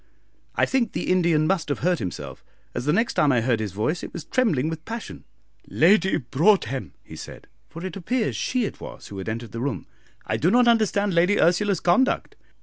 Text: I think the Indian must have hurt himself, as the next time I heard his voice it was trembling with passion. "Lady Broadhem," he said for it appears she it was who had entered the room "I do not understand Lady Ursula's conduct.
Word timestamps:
I 0.55 0.65
think 0.65 0.93
the 0.93 1.11
Indian 1.11 1.45
must 1.45 1.69
have 1.69 1.81
hurt 1.85 1.99
himself, 1.99 2.43
as 2.73 2.85
the 2.85 2.91
next 2.91 3.13
time 3.13 3.31
I 3.31 3.41
heard 3.41 3.59
his 3.59 3.71
voice 3.71 4.01
it 4.01 4.11
was 4.11 4.23
trembling 4.25 4.67
with 4.67 4.83
passion. 4.83 5.25
"Lady 5.67 6.17
Broadhem," 6.17 6.93
he 7.03 7.15
said 7.15 7.45
for 7.69 7.85
it 7.85 7.95
appears 7.95 8.35
she 8.35 8.65
it 8.65 8.81
was 8.81 9.09
who 9.09 9.19
had 9.19 9.29
entered 9.29 9.51
the 9.51 9.61
room 9.61 9.85
"I 10.25 10.37
do 10.37 10.49
not 10.49 10.67
understand 10.67 11.13
Lady 11.13 11.39
Ursula's 11.39 11.81
conduct. 11.81 12.35